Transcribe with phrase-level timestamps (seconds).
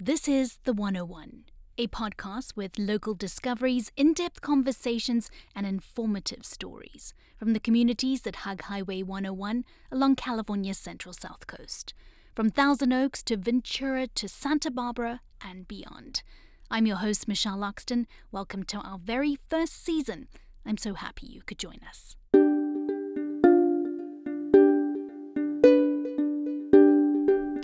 [0.00, 1.42] This is The 101,
[1.76, 8.36] a podcast with local discoveries, in depth conversations, and informative stories from the communities that
[8.46, 11.94] hug Highway 101 along California's central south coast,
[12.36, 16.22] from Thousand Oaks to Ventura to Santa Barbara and beyond.
[16.70, 18.06] I'm your host, Michelle Loxton.
[18.30, 20.28] Welcome to our very first season.
[20.64, 22.14] I'm so happy you could join us.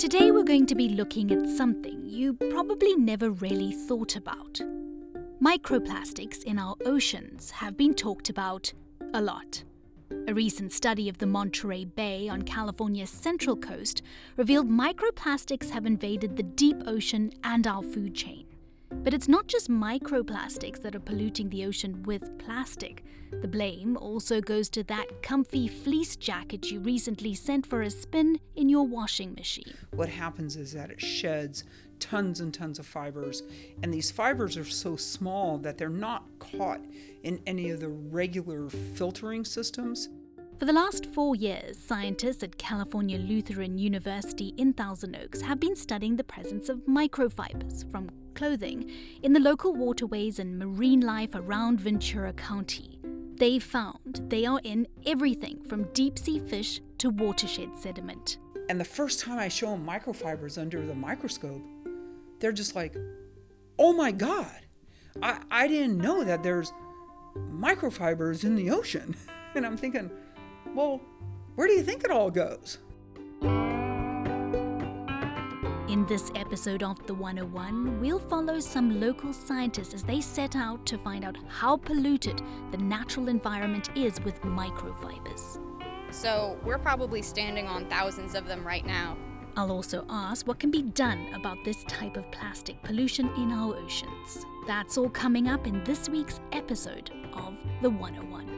[0.05, 4.61] Today, we're going to be looking at something you probably never really thought about.
[5.43, 8.71] Microplastics in our oceans have been talked about
[9.14, 9.64] a lot.
[10.29, 14.03] A recent study of the Monterey Bay on California's central coast
[14.36, 18.45] revealed microplastics have invaded the deep ocean and our food chain.
[19.04, 23.04] But it's not just microplastics that are polluting the ocean with plastic.
[23.31, 28.40] The blame also goes to that comfy fleece jacket you recently sent for a spin
[28.57, 29.75] in your washing machine.
[29.90, 31.64] What happens is that it sheds
[32.00, 33.42] tons and tons of fibers,
[33.83, 36.81] and these fibers are so small that they're not caught
[37.25, 40.09] in any of the regular filtering systems.
[40.65, 45.77] For the last four years, scientists at California Lutheran University in Thousand Oaks have been
[45.77, 48.91] studying the presence of microfibers from clothing
[49.23, 52.98] in the local waterways and marine life around Ventura County.
[53.35, 58.39] They found they are in everything from deep sea fish to watershed sediment.
[58.70, 61.61] And the first time I show them microfibers under the microscope,
[62.41, 62.97] they're just like,
[63.79, 64.61] oh my God,
[65.23, 66.73] I, I didn't know that there's
[67.37, 69.15] microfibers in the ocean.
[69.57, 70.11] And I'm thinking,
[70.75, 71.00] well,
[71.55, 72.78] where do you think it all goes?
[75.89, 80.84] In this episode of The 101, we'll follow some local scientists as they set out
[80.86, 85.61] to find out how polluted the natural environment is with microfibers.
[86.11, 89.17] So, we're probably standing on thousands of them right now.
[89.56, 93.77] I'll also ask what can be done about this type of plastic pollution in our
[93.77, 94.47] oceans.
[94.67, 98.54] That's all coming up in this week's episode of The 101.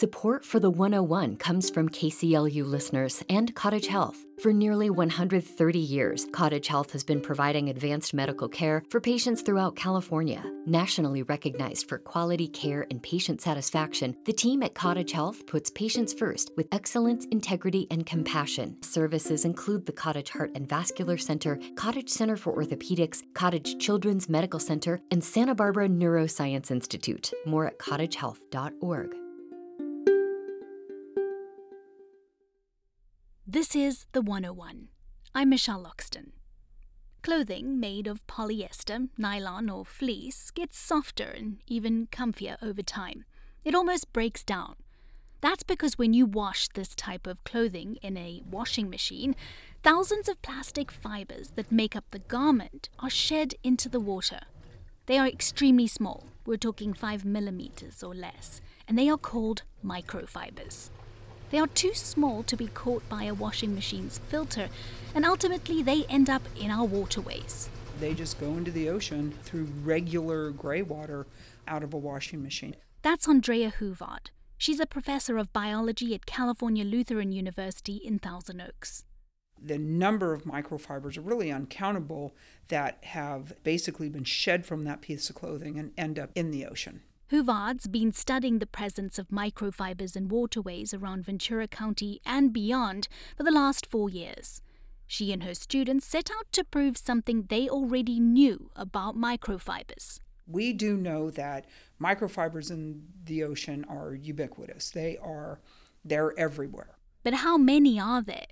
[0.00, 4.16] Support for the 101 comes from KCLU listeners and Cottage Health.
[4.42, 9.76] For nearly 130 years, Cottage Health has been providing advanced medical care for patients throughout
[9.76, 10.42] California.
[10.64, 16.14] Nationally recognized for quality care and patient satisfaction, the team at Cottage Health puts patients
[16.14, 18.82] first with excellence, integrity, and compassion.
[18.82, 24.60] Services include the Cottage Heart and Vascular Center, Cottage Center for Orthopedics, Cottage Children's Medical
[24.60, 27.32] Center, and Santa Barbara Neuroscience Institute.
[27.44, 29.14] More at cottagehealth.org.
[33.52, 34.90] This is The 101.
[35.34, 36.30] I'm Michelle Loxton.
[37.24, 43.24] Clothing made of polyester, nylon, or fleece gets softer and even comfier over time.
[43.64, 44.76] It almost breaks down.
[45.40, 49.34] That's because when you wash this type of clothing in a washing machine,
[49.82, 54.42] thousands of plastic fibers that make up the garment are shed into the water.
[55.06, 60.90] They are extremely small, we're talking 5 millimeters or less, and they are called microfibers.
[61.50, 64.68] They are too small to be caught by a washing machine's filter,
[65.14, 67.68] and ultimately they end up in our waterways.
[67.98, 71.26] They just go into the ocean through regular gray water
[71.66, 72.76] out of a washing machine.
[73.02, 74.30] That's Andrea Huvard.
[74.56, 79.04] She's a professor of biology at California Lutheran University in Thousand Oaks.
[79.62, 82.34] The number of microfibers are really uncountable
[82.68, 86.64] that have basically been shed from that piece of clothing and end up in the
[86.64, 87.02] ocean.
[87.30, 93.44] Huvard's been studying the presence of microfibers in waterways around Ventura County and beyond for
[93.44, 94.62] the last four years.
[95.06, 100.18] She and her students set out to prove something they already knew about microfibers.
[100.48, 101.66] We do know that
[102.02, 104.90] microfibers in the ocean are ubiquitous.
[104.90, 105.60] They are
[106.04, 106.96] they're everywhere.
[107.22, 108.46] But how many are there?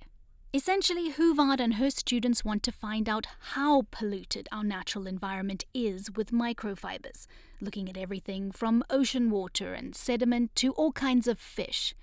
[0.51, 6.09] Essentially, Huvard and her students want to find out how polluted our natural environment is
[6.15, 7.27] with microfibers,
[7.61, 11.93] looking at everything from ocean water and sediment to all kinds of fish.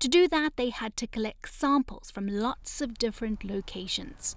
[0.00, 4.34] To do that, they had to collect samples from lots of different locations.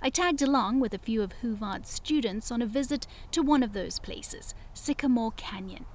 [0.00, 3.72] I tagged along with a few of Huvard's students on a visit to one of
[3.72, 5.86] those places, Sycamore Canyon.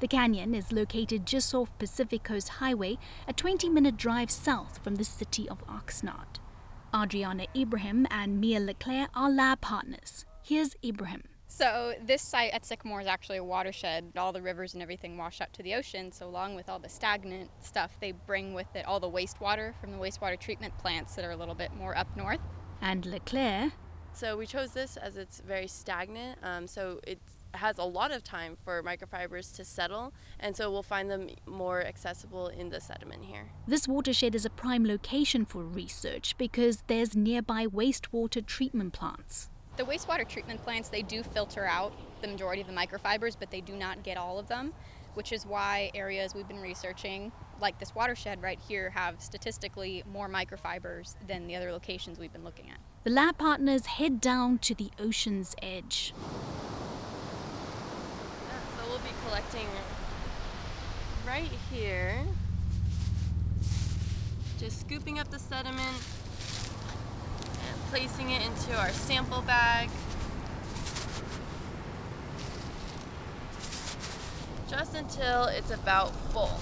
[0.00, 2.96] The canyon is located just off Pacific Coast Highway,
[3.28, 6.38] a 20 minute drive south from the city of Oxnard.
[6.94, 10.24] Adriana Ibrahim and Mia LeClaire are lab partners.
[10.42, 11.24] Here's Ibrahim.
[11.48, 14.12] So, this site at Sycamore is actually a watershed.
[14.16, 16.12] All the rivers and everything wash out to the ocean.
[16.12, 19.92] So, along with all the stagnant stuff, they bring with it all the wastewater from
[19.92, 22.40] the wastewater treatment plants that are a little bit more up north.
[22.80, 23.72] And LeClaire.
[24.14, 26.38] So, we chose this as it's very stagnant.
[26.42, 30.82] Um, so, it's has a lot of time for microfibers to settle, and so we'll
[30.82, 33.50] find them more accessible in the sediment here.
[33.66, 39.50] This watershed is a prime location for research because there's nearby wastewater treatment plants.
[39.76, 43.60] The wastewater treatment plants, they do filter out the majority of the microfibers, but they
[43.60, 44.74] do not get all of them,
[45.14, 50.28] which is why areas we've been researching, like this watershed right here, have statistically more
[50.28, 52.78] microfibers than the other locations we've been looking at.
[53.04, 56.12] The lab partners head down to the ocean's edge.
[61.26, 62.24] Right here.
[64.58, 65.96] Just scooping up the sediment
[67.68, 69.90] and placing it into our sample bag.
[74.68, 76.60] Just until it's about full.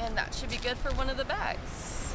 [0.00, 2.14] And that should be good for one of the bags.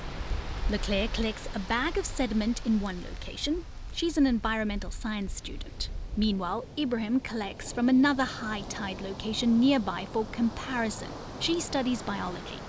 [0.69, 3.65] LeClaire collects a bag of sediment in one location.
[3.93, 5.89] She's an environmental science student.
[6.17, 11.09] Meanwhile, Ibrahim collects from another high tide location nearby for comparison.
[11.39, 12.59] She studies biology.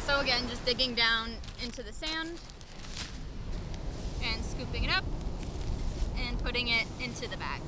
[0.00, 1.30] So again, just digging down
[1.62, 2.38] into the sand
[4.22, 5.04] and scooping it up
[6.18, 7.60] and putting it into the bag.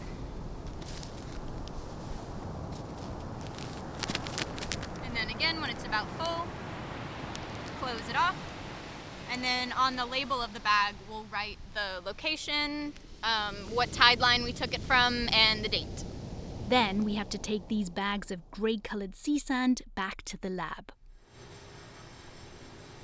[5.05, 6.47] And then again, when it's about full,
[7.81, 8.37] close it off.
[9.33, 14.21] And then on the label of the bag, we'll write the location, um, what tide
[14.21, 16.05] line we took it from, and the date.
[16.69, 20.51] Then we have to take these bags of grey coloured sea sand back to the
[20.51, 20.93] lab.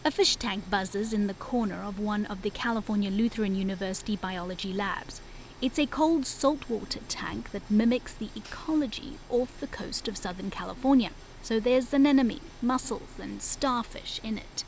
[0.05, 4.73] A fish tank buzzes in the corner of one of the California Lutheran University biology
[4.73, 5.21] labs.
[5.61, 11.11] It's a cold saltwater tank that mimics the ecology off the coast of Southern California.
[11.43, 14.65] So there's anemone, mussels, and starfish in it.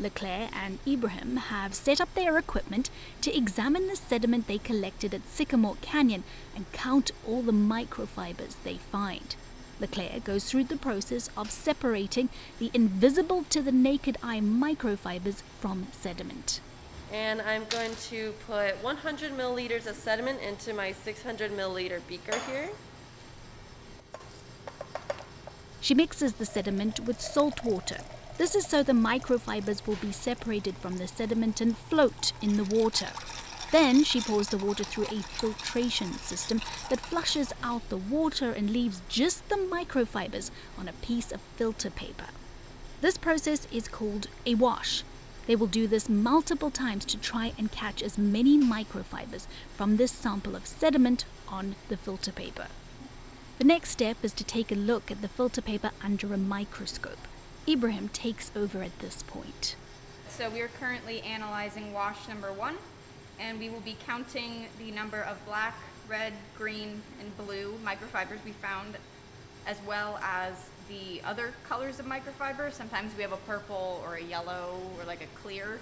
[0.00, 2.88] Leclerc and Ibrahim have set up their equipment
[3.20, 6.24] to examine the sediment they collected at Sycamore Canyon
[6.54, 9.34] and count all the microfibers they find.
[9.80, 12.28] Leclerc goes through the process of separating
[12.58, 16.60] the invisible to the naked eye microfibers from sediment.
[17.12, 22.70] And I'm going to put 100 milliliters of sediment into my 600 milliliter beaker here.
[25.80, 27.98] She mixes the sediment with salt water.
[28.38, 32.62] This is so the microfibers will be separated from the sediment and float in the
[32.62, 33.08] water.
[33.72, 38.70] Then she pours the water through a filtration system that flushes out the water and
[38.70, 42.26] leaves just the microfibers on a piece of filter paper.
[43.00, 45.02] This process is called a wash.
[45.48, 50.12] They will do this multiple times to try and catch as many microfibers from this
[50.12, 52.68] sample of sediment on the filter paper.
[53.58, 57.18] The next step is to take a look at the filter paper under a microscope.
[57.68, 59.76] Ibrahim takes over at this point.
[60.30, 62.76] So we are currently analyzing wash number one,
[63.38, 65.74] and we will be counting the number of black,
[66.08, 68.96] red, green, and blue microfibers we found,
[69.66, 72.72] as well as the other colors of microfibers.
[72.72, 75.78] Sometimes we have a purple or a yellow or like a clear.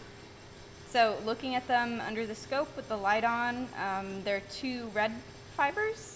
[0.89, 4.91] So looking at them under the scope with the light on, um, there are two
[4.93, 5.13] red
[5.57, 6.16] fibers,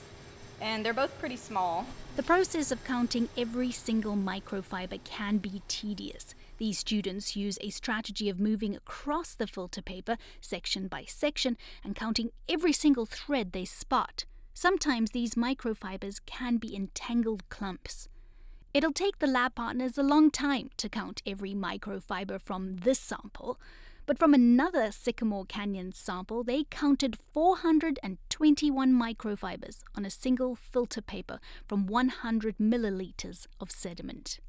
[0.61, 1.87] and they're both pretty small.
[2.17, 6.35] The process of counting every single microfiber can be tedious.
[6.59, 11.97] These students use a strategy of moving across the filter paper section by section and
[11.97, 14.25] counting every single thread they spot.
[14.53, 18.09] Sometimes these microfibers can be entangled clumps.
[18.75, 23.59] It'll take the lab partners a long time to count every microfiber from this sample,
[24.11, 31.39] but from another Sycamore Canyon sample, they counted 421 microfibers on a single filter paper
[31.69, 34.41] from 100 milliliters of sediment.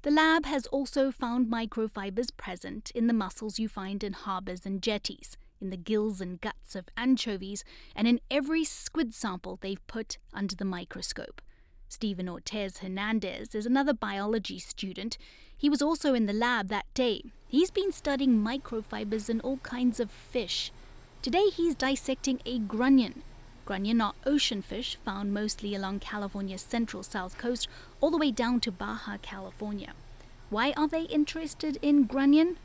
[0.00, 4.82] The lab has also found microfibers present in the mussels you find in harbors and
[4.82, 10.16] jetties, in the gills and guts of anchovies, and in every squid sample they've put
[10.32, 11.42] under the microscope.
[11.88, 15.18] Stephen Ortez Hernandez is another biology student.
[15.56, 17.22] He was also in the lab that day.
[17.48, 20.72] He's been studying microfibers in all kinds of fish.
[21.22, 23.22] Today he's dissecting a grunion.
[23.64, 27.68] Grunion are ocean fish found mostly along California's central south coast
[28.00, 29.92] all the way down to Baja California.
[30.50, 32.56] Why are they interested in grunion?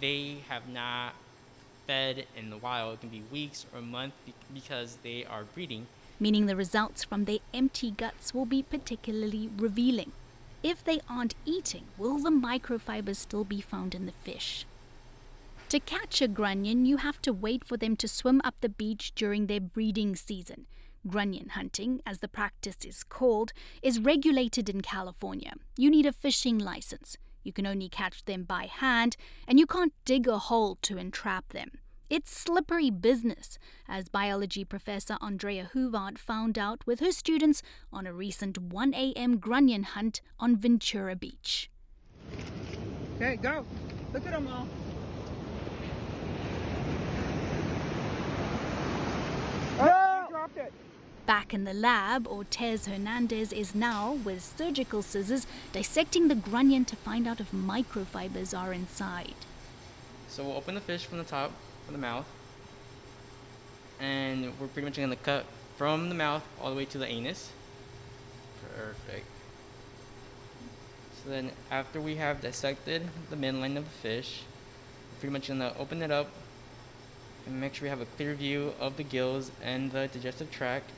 [0.00, 1.14] They have not
[1.86, 2.94] fed in the wild.
[2.94, 4.16] It can be weeks or months
[4.52, 5.86] because they are breeding
[6.20, 10.12] meaning the results from their empty guts will be particularly revealing.
[10.64, 14.64] If they aren't eating, will the microfibers still be found in the fish?
[15.68, 19.12] To catch a grunion, you have to wait for them to swim up the beach
[19.14, 20.64] during their breeding season.
[21.06, 23.52] Grunion hunting, as the practice is called,
[23.82, 25.52] is regulated in California.
[25.76, 27.18] You need a fishing license.
[27.42, 31.50] You can only catch them by hand, and you can't dig a hole to entrap
[31.50, 31.72] them.
[32.10, 33.58] It's slippery business,
[33.88, 39.38] as biology professor Andrea Huvard found out with her students on a recent 1 a.m.
[39.38, 41.70] grunion hunt on Ventura Beach.
[43.16, 43.64] Okay, go.
[44.12, 44.68] Look at them all.
[49.80, 50.72] Oh, dropped it.
[51.24, 56.96] Back in the lab, Ortez Hernandez is now, with surgical scissors, dissecting the grunion to
[56.96, 59.34] find out if microfibers are inside.
[60.28, 61.50] So we'll open the fish from the top,
[61.84, 62.26] from the mouth,
[64.00, 65.44] and we're pretty much gonna cut
[65.76, 67.50] from the mouth all the way to the anus.
[68.76, 69.26] Perfect.
[71.22, 74.42] So then after we have dissected the midline of the fish,
[75.12, 76.28] we're pretty much gonna open it up
[77.46, 80.90] and make sure we have a clear view of the gills and the digestive tract.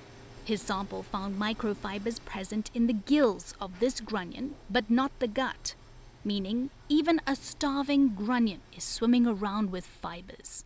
[0.44, 5.74] His sample found microfibers present in the gills of this grunion, but not the gut,
[6.24, 10.64] meaning even a starving grunion is swimming around with fibers.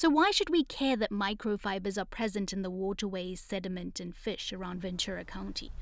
[0.00, 4.50] So, why should we care that microfibers are present in the waterways, sediment, and fish
[4.50, 5.72] around Ventura County?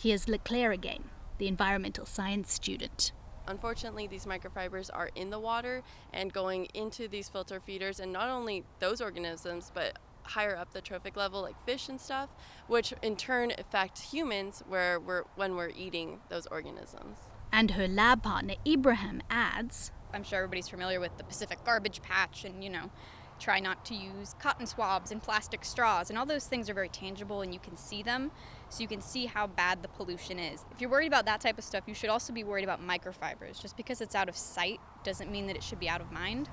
[0.00, 1.04] Here's LeClaire again,
[1.38, 3.12] the environmental science student.
[3.46, 8.30] Unfortunately, these microfibers are in the water and going into these filter feeders, and not
[8.30, 12.30] only those organisms, but higher up the trophic level, like fish and stuff,
[12.66, 17.18] which in turn affect humans where we're, when we're eating those organisms.
[17.52, 22.44] And her lab partner Ibrahim adds I'm sure everybody's familiar with the Pacific Garbage Patch
[22.44, 22.90] and, you know,
[23.38, 26.10] try not to use cotton swabs and plastic straws.
[26.10, 28.30] And all those things are very tangible and you can see them.
[28.68, 30.64] So you can see how bad the pollution is.
[30.72, 33.60] If you're worried about that type of stuff, you should also be worried about microfibers.
[33.60, 36.48] Just because it's out of sight doesn't mean that it should be out of mind.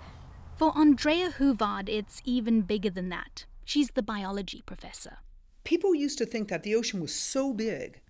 [0.56, 3.46] For Andrea Huvard, it's even bigger than that.
[3.66, 5.18] She's the biology professor.
[5.64, 8.02] People used to think that the ocean was so big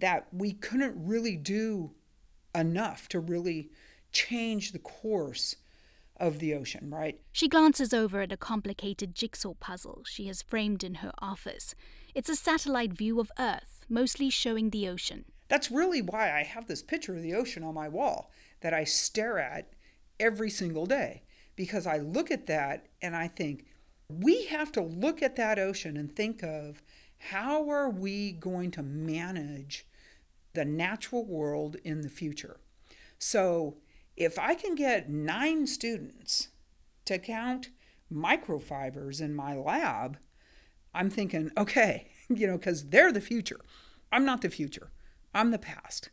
[0.00, 1.92] that we couldn't really do
[2.54, 3.70] enough to really
[4.10, 5.56] change the course
[6.22, 7.20] of the ocean, right?
[7.32, 11.74] She glances over at a complicated jigsaw puzzle she has framed in her office.
[12.14, 15.24] It's a satellite view of Earth, mostly showing the ocean.
[15.48, 18.84] That's really why I have this picture of the ocean on my wall that I
[18.84, 19.72] stare at
[20.20, 21.24] every single day
[21.56, 23.66] because I look at that and I think
[24.08, 26.82] we have to look at that ocean and think of
[27.18, 29.86] how are we going to manage
[30.54, 32.60] the natural world in the future.
[33.18, 33.78] So,
[34.24, 36.48] if I can get nine students
[37.06, 37.70] to count
[38.12, 40.18] microfibers in my lab,
[40.94, 43.60] I'm thinking, okay, you know, because they're the future.
[44.10, 44.90] I'm not the future,
[45.34, 46.10] I'm the past.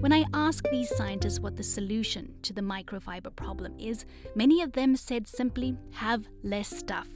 [0.00, 4.72] When I ask these scientists what the solution to the microfiber problem is, many of
[4.72, 7.06] them said simply have less stuff.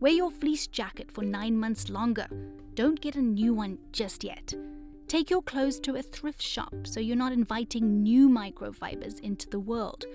[0.00, 2.26] Wear your fleece jacket for nine months longer.
[2.72, 4.54] Don't get a new one just yet.
[5.08, 9.60] Take your clothes to a thrift shop so you're not inviting new microfibers into the
[9.60, 10.06] world.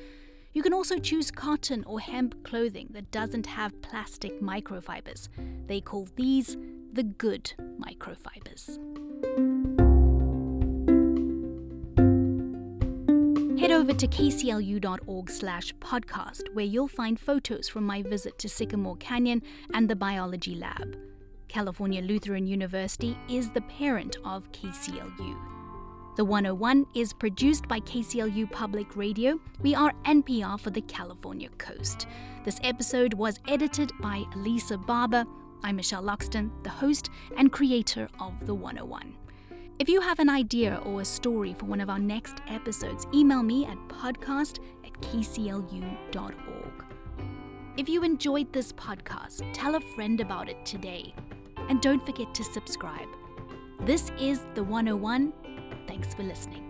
[0.53, 5.29] You can also choose cotton or hemp clothing that doesn't have plastic microfibers.
[5.67, 6.57] They call these
[6.91, 8.79] the good microfibers.
[13.75, 19.41] Over to kclu.org slash podcast, where you'll find photos from my visit to Sycamore Canyon
[19.73, 20.97] and the biology lab.
[21.49, 25.35] California Lutheran University is the parent of KCLU.
[26.15, 29.41] The 101 is produced by KCLU Public Radio.
[29.59, 32.07] We are NPR for the California coast.
[32.45, 35.25] This episode was edited by Elisa Barber.
[35.63, 39.24] I'm Michelle Loxton, the host and creator of The 101.
[39.77, 43.43] If you have an idea or a story for one of our next episodes, email
[43.43, 46.85] me at podcast at kclu.org.
[47.75, 51.13] If you enjoyed this podcast, tell a friend about it today.
[51.67, 53.09] And don't forget to subscribe.
[53.81, 55.33] This is The 101.
[55.87, 56.64] Thanks for listening.